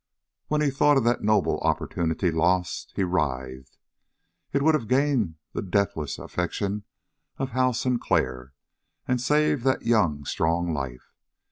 When 0.47 0.61
he 0.61 0.71
thought 0.71 0.97
of 0.97 1.03
that 1.03 1.21
noble 1.21 1.59
opportunity 1.59 2.31
lost, 2.31 2.91
he 2.95 3.03
writhed. 3.03 3.77
It 4.51 4.63
would 4.63 4.73
have 4.73 4.87
gained 4.87 5.35
the 5.53 5.61
deathless 5.61 6.17
affection 6.17 6.85
of 7.37 7.51
Hal 7.51 7.71
Sinclair 7.73 8.53
and 9.07 9.21
saved 9.21 9.63
that 9.65 9.83
young, 9.85 10.25
strong 10.25 10.73
life. 10.73 11.13